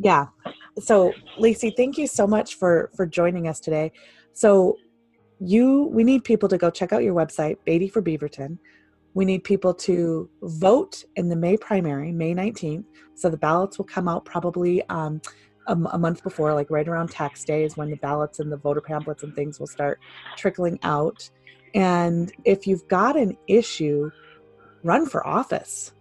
[0.00, 0.26] yeah,
[0.80, 3.92] so Lacey, thank you so much for for joining us today.
[4.32, 4.76] So
[5.38, 8.58] you, we need people to go check out your website, Beatty for Beaverton.
[9.14, 12.86] We need people to vote in the May primary, May 19th.
[13.14, 15.22] So the ballots will come out probably um,
[15.66, 18.56] a, a, month before, like right around tax day, is when the ballots and the
[18.56, 20.00] voter pamphlets and things will start
[20.36, 21.28] trickling out.
[21.74, 24.10] And if you've got an issue,
[24.82, 25.92] run for office.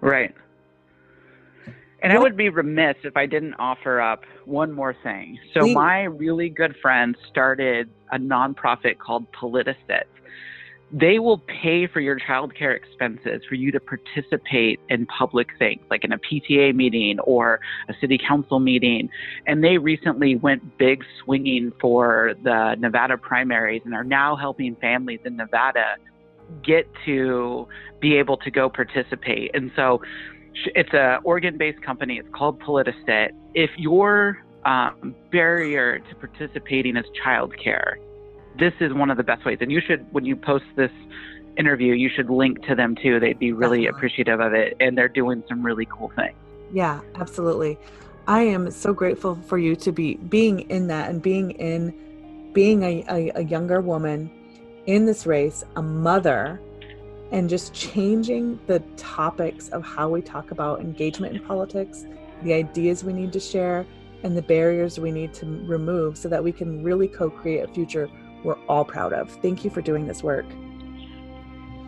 [0.00, 0.34] Right.
[2.02, 2.20] And what?
[2.20, 5.38] I would be remiss if I didn't offer up one more thing.
[5.52, 5.74] So, Please.
[5.74, 10.04] my really good friend started a nonprofit called Politicit
[10.90, 16.02] they will pay for your childcare expenses for you to participate in public things like
[16.02, 19.10] in a PTA meeting or a city council meeting.
[19.46, 25.20] And they recently went big swinging for the Nevada primaries and are now helping families
[25.24, 25.96] in Nevada
[26.62, 27.68] get to
[28.00, 29.50] be able to go participate.
[29.54, 30.00] And so
[30.74, 32.18] it's a Oregon-based company.
[32.18, 33.30] It's called Politisit.
[33.52, 37.96] If your um, barrier to participating is childcare,
[38.58, 39.58] this is one of the best ways.
[39.60, 40.90] And you should, when you post this
[41.56, 43.20] interview, you should link to them too.
[43.20, 43.98] They'd be really Definitely.
[43.98, 44.76] appreciative of it.
[44.80, 46.36] And they're doing some really cool things.
[46.72, 47.78] Yeah, absolutely.
[48.26, 51.94] I am so grateful for you to be being in that and being in
[52.52, 54.30] being a, a, a younger woman
[54.86, 56.60] in this race, a mother,
[57.30, 62.06] and just changing the topics of how we talk about engagement in politics,
[62.42, 63.86] the ideas we need to share,
[64.22, 67.68] and the barriers we need to remove so that we can really co create a
[67.72, 68.08] future
[68.44, 69.30] we're all proud of.
[69.42, 70.46] Thank you for doing this work.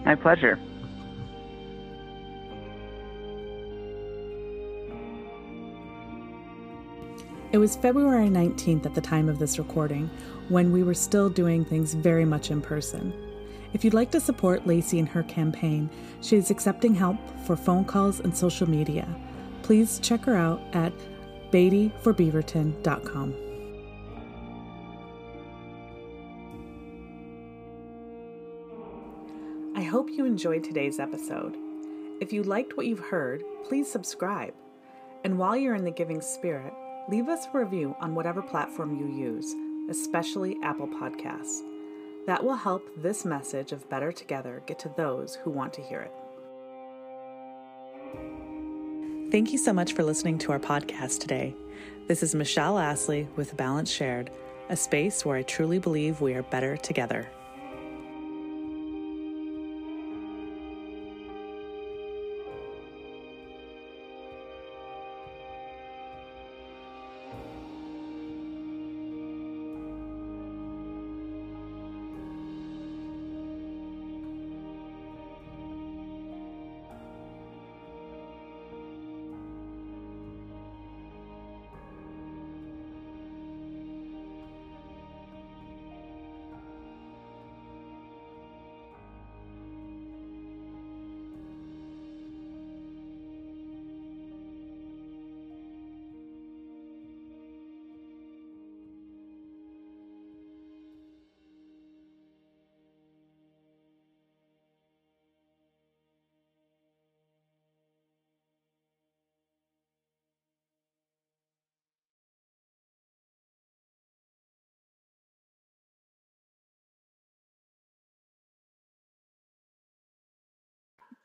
[0.05, 0.59] My pleasure.
[7.53, 10.09] It was February 19th at the time of this recording,
[10.49, 13.13] when we were still doing things very much in person.
[13.73, 17.85] If you'd like to support Lacey in her campaign, she is accepting help for phone
[17.85, 19.09] calls and social media.
[19.63, 20.93] Please check her out at
[21.51, 23.50] beatyforbeaverton.com.
[29.91, 31.57] hope you enjoyed today's episode.
[32.21, 34.55] If you liked what you've heard, please subscribe.
[35.25, 36.73] And while you're in the giving spirit,
[37.09, 39.53] leave us a review on whatever platform you use,
[39.91, 41.63] especially Apple Podcasts.
[42.27, 46.03] That will help this message of Better Together get to those who want to hear
[46.03, 46.13] it.
[49.33, 51.53] Thank you so much for listening to our podcast today.
[52.07, 54.31] This is Michelle Astley with Balance Shared,
[54.69, 57.27] a space where I truly believe we are better together.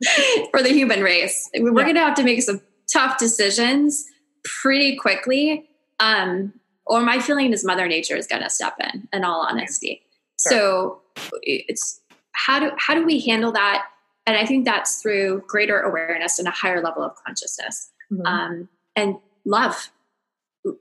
[0.51, 1.49] for the human race.
[1.55, 1.83] We're yeah.
[1.83, 4.05] going to have to make some tough decisions
[4.43, 5.69] pretty quickly.
[5.99, 6.53] Um,
[6.85, 9.07] or my feeling is Mother Nature is going to step in.
[9.11, 10.03] In all honesty,
[10.39, 10.51] sure.
[10.51, 11.01] so
[11.41, 12.01] it's
[12.33, 13.87] how do how do we handle that?
[14.27, 18.25] And I think that's through greater awareness and a higher level of consciousness, mm-hmm.
[18.25, 19.89] um, and love,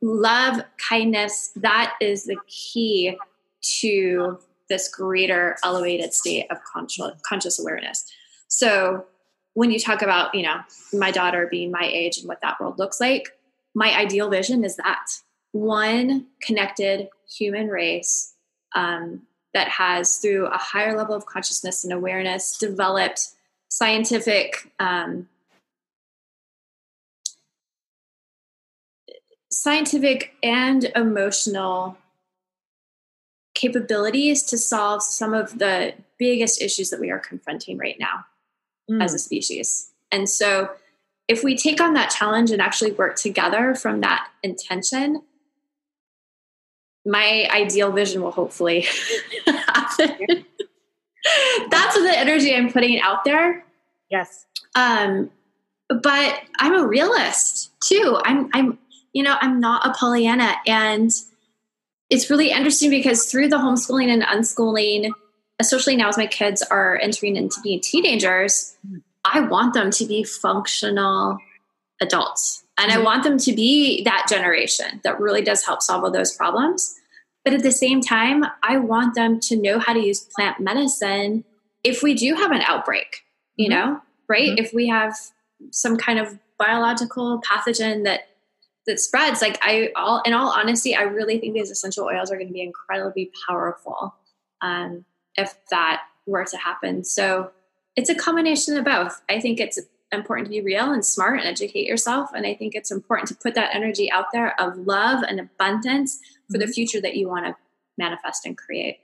[0.02, 1.52] love, kindness.
[1.56, 3.16] That is the key
[3.80, 8.04] to this greater elevated state of conscious conscious awareness.
[8.48, 9.06] So
[9.54, 10.60] when you talk about, you know,
[10.92, 13.30] my daughter being my age and what that world looks like,
[13.74, 15.06] my ideal vision is that
[15.52, 18.34] one connected human race
[18.74, 19.22] um,
[19.54, 23.28] that has, through a higher level of consciousness and awareness, developed
[23.68, 25.28] scientific um,
[29.50, 31.96] scientific and emotional
[33.54, 38.26] capabilities to solve some of the biggest issues that we are confronting right now
[38.90, 39.02] mm.
[39.02, 39.90] as a species.
[40.10, 40.70] And so,
[41.26, 45.22] if we take on that challenge and actually work together from that intention,
[47.06, 48.86] my ideal vision will hopefully
[49.46, 50.18] happen.
[51.70, 53.64] That's the energy I'm putting out there.
[54.10, 54.46] Yes.
[54.74, 55.30] Um,
[55.88, 58.18] but I'm a realist too.
[58.24, 58.78] I'm, I'm,
[59.12, 61.10] you know, I'm not a Pollyanna, and
[62.10, 65.10] it's really interesting because through the homeschooling and unschooling,
[65.60, 68.76] especially now as my kids are entering into being teenagers,
[69.24, 71.38] I want them to be functional
[72.00, 72.64] adults.
[72.78, 73.00] And mm-hmm.
[73.00, 76.94] I want them to be that generation that really does help solve all those problems.
[77.44, 81.44] But at the same time, I want them to know how to use plant medicine
[81.84, 83.22] if we do have an outbreak,
[83.56, 83.92] you mm-hmm.
[83.92, 84.50] know, right?
[84.50, 84.64] Mm-hmm.
[84.64, 85.14] If we have
[85.70, 88.28] some kind of biological pathogen that
[88.86, 92.36] that spreads like i all in all honesty i really think these essential oils are
[92.36, 94.14] going to be incredibly powerful
[94.60, 95.04] um,
[95.36, 97.04] if that were to happen.
[97.04, 97.50] So
[97.96, 99.22] it's a combination of both.
[99.28, 99.80] I think it's
[100.12, 102.30] important to be real and smart and educate yourself.
[102.34, 106.20] And i think it's important to put that energy out there of love and abundance
[106.50, 106.72] for the mm-hmm.
[106.72, 107.56] future that you want to
[107.98, 108.98] manifest and create.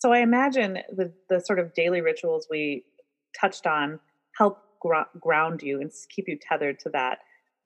[0.00, 2.84] So i imagine the the sort of daily rituals we
[3.38, 4.00] touched on
[4.36, 4.58] help
[5.20, 7.18] ground you and keep you tethered to that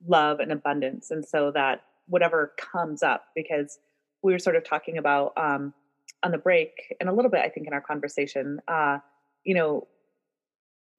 [0.05, 1.11] love and abundance.
[1.11, 3.79] And so that whatever comes up because
[4.21, 5.73] we were sort of talking about um,
[6.23, 8.97] on the break and a little bit i think in our conversation uh,
[9.43, 9.87] you know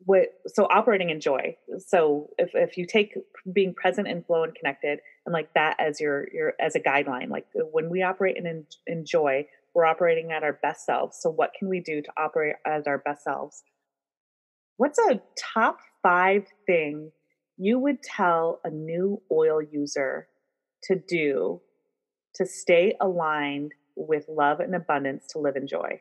[0.05, 1.57] what so operating in joy.
[1.87, 3.15] So if, if you take
[3.53, 7.31] being present and flow and connected and like that as your your as a guideline
[7.31, 9.45] like when we operate in, in, in joy
[9.75, 11.19] we're operating at our best selves.
[11.21, 13.63] So what can we do to operate as our best selves?
[14.77, 15.21] What's a
[15.55, 17.13] top five thing
[17.57, 20.29] you would tell a new oil user
[20.85, 21.61] to do
[22.37, 26.01] to stay aligned with love and abundance to live in joy?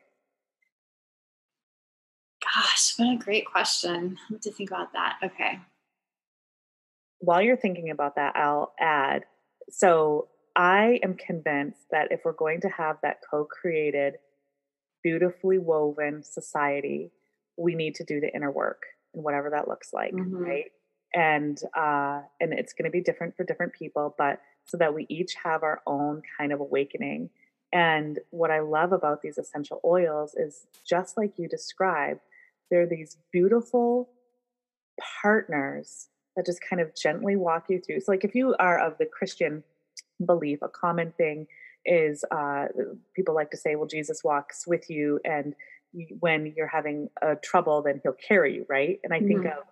[2.42, 4.16] Gosh, what a great question.
[4.18, 5.18] I have to think about that.
[5.22, 5.58] Okay.
[7.20, 9.24] While you're thinking about that, I'll add
[9.70, 14.14] so I am convinced that if we're going to have that co created,
[15.02, 17.10] beautifully woven society,
[17.56, 18.82] we need to do the inner work
[19.14, 20.36] and whatever that looks like, mm-hmm.
[20.36, 20.70] right?
[21.14, 25.06] and uh, and it's going to be different for different people, but so that we
[25.08, 27.30] each have our own kind of awakening.
[27.72, 32.20] And what I love about these essential oils is just like you described,
[32.70, 34.08] they're these beautiful
[35.22, 38.00] partners that just kind of gently walk you through.
[38.00, 39.62] So, like if you are of the Christian
[40.24, 41.46] belief, a common thing
[41.84, 42.66] is uh,
[43.14, 45.54] people like to say, "Well, Jesus walks with you, and
[46.20, 48.98] when you're having a trouble, then He'll carry you." Right?
[49.04, 49.58] And I think mm-hmm.
[49.58, 49.64] of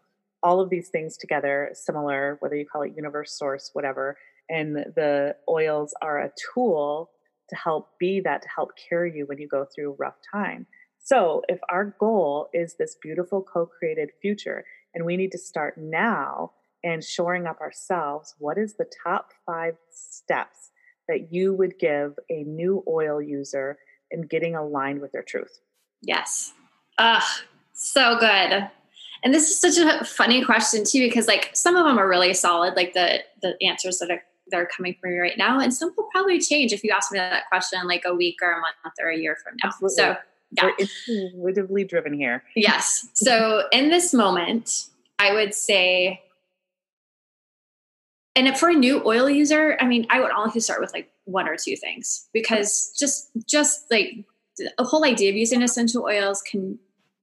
[0.43, 4.17] all of these things together, similar, whether you call it universe, source, whatever.
[4.49, 7.11] And the oils are a tool
[7.49, 10.67] to help be that, to help carry you when you go through a rough time.
[10.99, 15.79] So, if our goal is this beautiful co created future, and we need to start
[15.79, 20.71] now and shoring up ourselves, what is the top five steps
[21.09, 23.79] that you would give a new oil user
[24.11, 25.61] in getting aligned with their truth?
[26.03, 26.53] Yes.
[26.99, 27.43] Ah,
[27.73, 28.69] so good.
[29.23, 32.35] And this is such a funny question too, because like some of them are really
[32.35, 35.73] solid, like the the answers that are that are coming from me right now, and
[35.75, 38.61] some will probably change if you ask me that question like a week or a
[38.61, 39.69] month or a year from now.
[39.69, 39.97] Absolutely.
[39.97, 40.17] So
[40.53, 40.65] yeah.
[40.65, 42.43] We're intuitively driven here.
[42.55, 43.09] Yes.
[43.15, 44.87] So in this moment,
[45.19, 46.23] I would say,
[48.35, 51.49] and for a new oil user, I mean, I would honestly start with like one
[51.49, 54.25] or two things because just just like
[54.57, 56.79] the whole idea of using essential oils can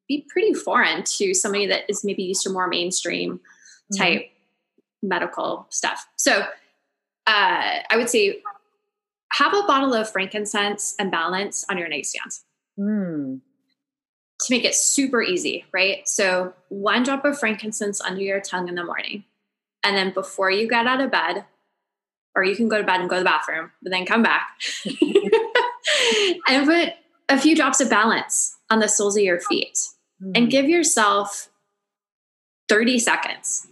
[0.08, 4.04] be pretty foreign to somebody that is maybe used to more mainstream mm-hmm.
[4.04, 5.08] type mm-hmm.
[5.08, 6.06] medical stuff.
[6.18, 6.46] So
[7.28, 8.42] uh, I would say
[9.34, 12.32] have a bottle of frankincense and balance on your nightstand
[12.78, 13.40] mm.
[14.42, 16.08] to make it super easy, right?
[16.08, 19.24] So one drop of frankincense under your tongue in the morning.
[19.84, 21.46] And then before you get out of bed,
[22.36, 24.50] or you can go to bed and go to the bathroom, but then come back
[26.48, 26.94] and put
[27.30, 29.78] a few drops of balance on the soles of your feet
[30.22, 30.32] mm-hmm.
[30.36, 31.50] and give yourself
[32.70, 33.68] 30 seconds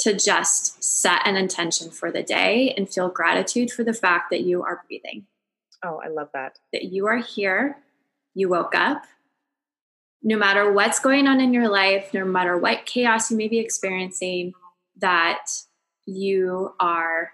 [0.00, 4.42] to just set an intention for the day and feel gratitude for the fact that
[4.42, 5.26] you are breathing.
[5.84, 6.58] Oh, I love that.
[6.72, 7.76] That you are here,
[8.34, 9.04] you woke up.
[10.22, 13.58] No matter what's going on in your life, no matter what chaos you may be
[13.58, 14.52] experiencing,
[14.98, 15.46] that
[16.06, 17.32] you are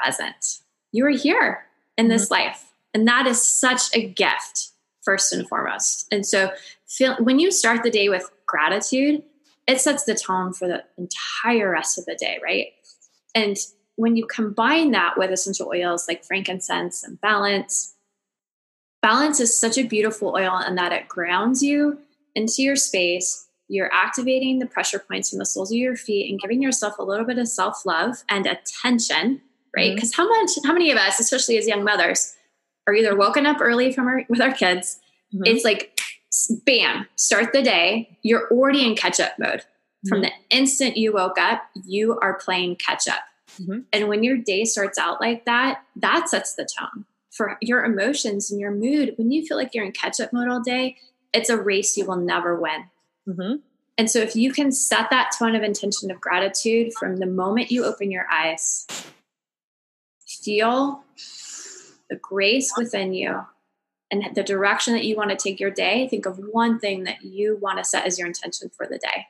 [0.00, 0.60] present.
[0.92, 2.48] You are here in this mm-hmm.
[2.48, 2.72] life.
[2.94, 4.70] And that is such a gift
[5.02, 6.06] first and foremost.
[6.10, 6.50] And so
[6.86, 9.22] feel when you start the day with gratitude,
[9.68, 12.68] it sets the tone for the entire rest of the day, right?
[13.34, 13.56] And
[13.96, 17.94] when you combine that with essential oils like frankincense and balance,
[19.02, 21.98] balance is such a beautiful oil in that it grounds you
[22.34, 23.46] into your space.
[23.68, 27.04] You're activating the pressure points in the soles of your feet and giving yourself a
[27.04, 29.42] little bit of self love and attention,
[29.76, 29.94] right?
[29.94, 30.22] Because mm-hmm.
[30.22, 32.34] how much, how many of us, especially as young mothers,
[32.86, 34.98] are either woken up early from our with our kids.
[35.34, 35.42] Mm-hmm.
[35.44, 35.97] It's like
[36.64, 38.18] bam, start the day.
[38.22, 39.60] You're already in catch up mode.
[39.60, 40.08] Mm-hmm.
[40.08, 43.20] From the instant you woke up, you are playing catch up.
[43.60, 43.80] Mm-hmm.
[43.92, 48.50] And when your day starts out like that, that sets the tone for your emotions
[48.50, 49.14] and your mood.
[49.16, 50.96] When you feel like you're in catch up mode all day,
[51.32, 52.84] it's a race you will never win.
[53.28, 53.56] Mm-hmm.
[53.96, 57.72] And so if you can set that tone of intention of gratitude from the moment
[57.72, 58.86] you open your eyes,
[60.26, 61.02] feel
[62.08, 63.44] the grace within you
[64.10, 67.22] and the direction that you want to take your day, think of one thing that
[67.22, 69.26] you want to set as your intention for the day.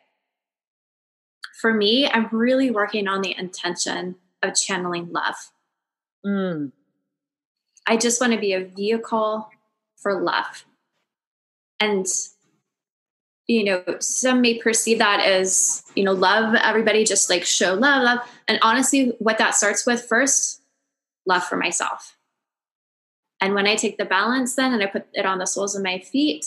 [1.61, 5.35] For me, I'm really working on the intention of channeling love.
[6.25, 6.73] Mm.
[7.87, 9.49] I just want to be a vehicle
[9.97, 10.65] for love.
[11.81, 12.07] And
[13.49, 18.03] you know, some may perceive that as, you know, love everybody, just like show love,
[18.03, 18.19] love.
[18.47, 20.61] And honestly, what that starts with first,
[21.27, 22.18] love for myself.
[23.41, 25.83] And when I take the balance then and I put it on the soles of
[25.83, 26.47] my feet,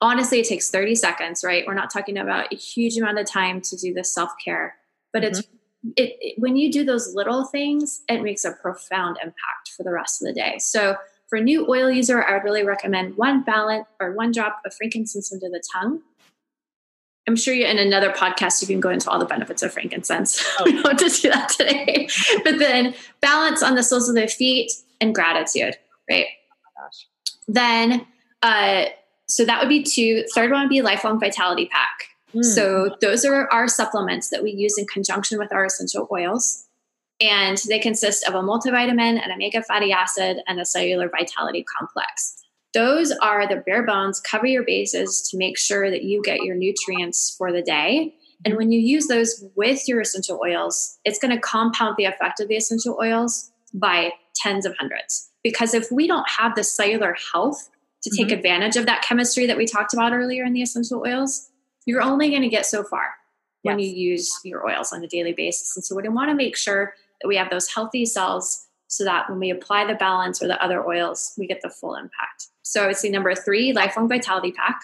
[0.00, 1.64] honestly, it takes 30 seconds, right?
[1.66, 4.76] We're not talking about a huge amount of time to do this self care,
[5.12, 5.38] but mm-hmm.
[5.38, 5.48] it's
[5.96, 9.92] it, it, when you do those little things, it makes a profound impact for the
[9.92, 10.56] rest of the day.
[10.58, 10.96] So
[11.28, 14.74] for a new oil user, I would really recommend one balance or one drop of
[14.74, 16.00] frankincense into the tongue.
[17.28, 20.44] I'm sure you in another podcast you can go into all the benefits of frankincense.
[20.58, 20.64] Oh.
[20.64, 22.08] we don't want to do that today.
[22.44, 25.76] but then balance on the soles of the feet and gratitude,
[26.10, 26.26] right?
[26.78, 26.88] Oh
[27.48, 28.06] then
[28.42, 28.86] uh
[29.26, 30.24] so that would be two.
[30.34, 32.08] Third one would be lifelong vitality pack.
[32.34, 32.44] Mm.
[32.44, 36.64] So those are our supplements that we use in conjunction with our essential oils.
[37.20, 42.44] And they consist of a multivitamin, an omega fatty acid, and a cellular vitality complex.
[42.74, 46.54] Those are the bare bones, cover your bases to make sure that you get your
[46.54, 48.14] nutrients for the day.
[48.44, 52.38] And when you use those with your essential oils, it's going to compound the effect
[52.38, 55.30] of the essential oils by tens of hundreds.
[55.42, 57.70] Because if we don't have the cellular health
[58.02, 58.36] to take mm-hmm.
[58.36, 61.50] advantage of that chemistry that we talked about earlier in the essential oils,
[61.86, 63.14] you're only going to get so far
[63.62, 63.72] yes.
[63.72, 65.76] when you use your oils on a daily basis.
[65.76, 69.28] And so we want to make sure that we have those healthy cells so that
[69.28, 72.48] when we apply the balance or the other oils, we get the full impact.
[72.62, 74.80] So I would say number three, lifelong vitality pack.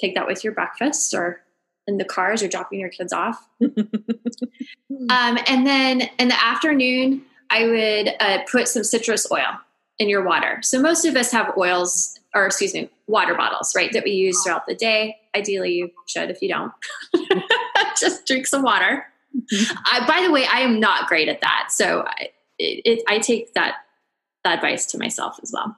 [0.00, 1.40] Take that with your breakfast or
[1.86, 3.48] in the car as you're dropping your kids off.
[3.60, 3.78] um,
[5.10, 9.58] and then in the afternoon, I would uh, put some citrus oil
[9.98, 10.60] in your water.
[10.62, 14.42] So most of us have oils, or excuse me, water bottles, right, that we use
[14.42, 15.16] throughout the day.
[15.34, 16.30] Ideally, you should.
[16.30, 16.72] If you don't,
[18.00, 19.06] just drink some water.
[19.86, 23.18] I, by the way, I am not great at that, so I, it, it, I
[23.18, 23.76] take that
[24.44, 25.76] that advice to myself as well.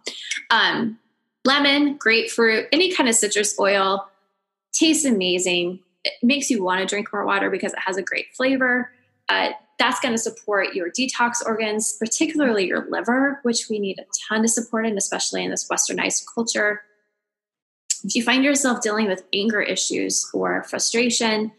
[0.51, 0.99] Um,
[1.45, 4.07] lemon, grapefruit, any kind of citrus oil
[4.73, 5.81] tastes amazing.
[6.05, 8.91] It makes you want to drink more water because it has a great flavor.
[9.29, 9.51] Uh,
[9.81, 14.45] that's going to support your detox organs, particularly your liver, which we need a ton
[14.45, 16.83] of support in, especially in this westernized culture.
[18.05, 21.51] If you find yourself dealing with anger issues or frustration,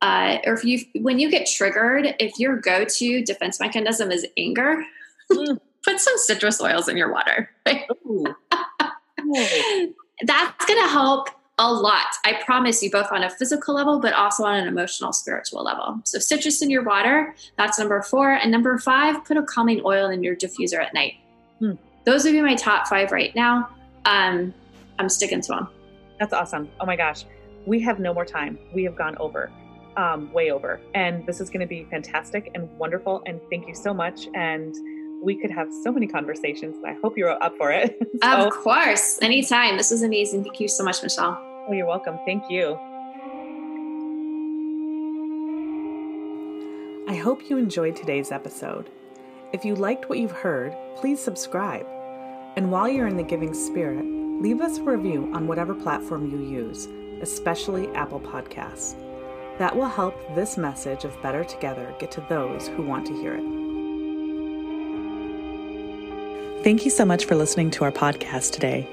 [0.00, 4.82] uh, or if you when you get triggered, if your go-to defense mechanism is anger,
[5.30, 5.58] mm.
[5.84, 7.50] put some citrus oils in your water.
[9.28, 9.88] Right?
[10.22, 12.06] That's going to help a lot.
[12.24, 16.00] I promise you, both on a physical level, but also on an emotional, spiritual level.
[16.04, 18.32] So, citrus in your water, that's number four.
[18.32, 21.14] And number five, put a calming oil in your diffuser at night.
[21.58, 21.72] Hmm.
[22.04, 23.70] Those would be my top five right now.
[24.04, 24.52] Um,
[24.98, 25.68] I'm sticking to them.
[26.18, 26.68] That's awesome.
[26.80, 27.24] Oh my gosh.
[27.66, 28.58] We have no more time.
[28.72, 29.50] We have gone over,
[29.96, 30.80] um, way over.
[30.94, 33.22] And this is going to be fantastic and wonderful.
[33.26, 34.28] And thank you so much.
[34.34, 34.74] And
[35.22, 36.76] we could have so many conversations.
[36.84, 37.96] I hope you're up for it.
[38.22, 39.18] so, of course.
[39.22, 39.76] Anytime.
[39.76, 40.44] This was amazing.
[40.44, 41.38] Thank you so much, Michelle.
[41.68, 42.18] Oh, you're welcome.
[42.24, 42.78] Thank you.
[47.08, 48.90] I hope you enjoyed today's episode.
[49.52, 51.86] If you liked what you've heard, please subscribe.
[52.56, 54.04] And while you're in the giving spirit,
[54.42, 56.88] leave us a review on whatever platform you use,
[57.22, 58.96] especially Apple Podcasts.
[59.58, 63.34] That will help this message of Better Together get to those who want to hear
[63.34, 63.55] it.
[66.66, 68.88] Thank you so much for listening to our podcast today.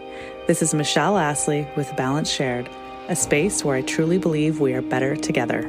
[0.46, 2.70] This is Michelle Astley with Balance Shared,
[3.08, 5.68] a space where I truly believe we are better together.